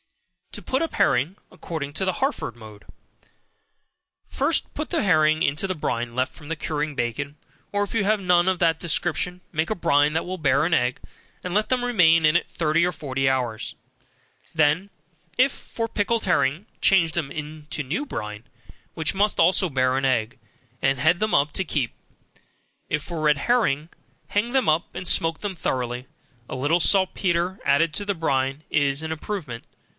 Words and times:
To 0.53 0.63
Put 0.63 0.81
up 0.81 0.95
Herring, 0.95 1.37
According 1.51 1.93
to 1.93 2.03
the 2.05 2.13
Harford 2.13 2.57
Mode. 2.57 2.85
First 4.27 4.73
put 4.73 4.89
the 4.89 5.03
herring 5.03 5.43
into 5.43 5.65
the 5.67 5.75
brine 5.75 6.13
left 6.13 6.33
from 6.33 6.49
curing 6.55 6.93
bacon, 6.95 7.37
or, 7.71 7.83
if 7.83 7.93
you 7.93 8.03
have 8.03 8.19
none 8.19 8.47
of 8.49 8.57
that 8.59 8.79
description, 8.79 9.39
make 9.53 9.69
a 9.69 9.75
brine 9.75 10.11
that 10.11 10.25
will 10.25 10.39
bear 10.39 10.65
an 10.65 10.73
egg, 10.73 10.99
and 11.43 11.53
let 11.53 11.69
them 11.69 11.85
remain 11.85 12.25
in 12.25 12.35
it 12.35 12.49
thirty 12.49 12.83
or 12.83 12.91
forty 12.91 13.29
hours; 13.29 13.75
then, 14.53 14.89
if 15.37 15.51
for 15.53 15.87
pickled 15.87 16.25
herring, 16.25 16.65
change 16.81 17.11
them 17.13 17.31
into 17.31 17.83
new 17.83 18.03
brine, 18.05 18.43
which 18.95 19.13
must 19.15 19.39
also 19.39 19.69
bear 19.69 19.95
an 19.95 20.03
egg, 20.03 20.37
and 20.81 20.97
head 20.97 21.19
them 21.19 21.33
up 21.33 21.53
to 21.53 21.63
keep. 21.63 21.93
If 22.89 23.03
for 23.03 23.21
red 23.21 23.37
herring, 23.37 23.87
hang 24.29 24.51
them 24.51 24.67
up, 24.67 24.87
and 24.95 25.07
smoke 25.07 25.39
them 25.39 25.55
thoroughly. 25.55 26.07
A 26.49 26.55
little 26.55 26.81
saltpetre, 26.81 27.59
added 27.63 27.93
to 27.93 28.03
the 28.03 28.15
brine, 28.15 28.63
is 28.69 29.01
an 29.03 29.11
improvement. 29.13 29.63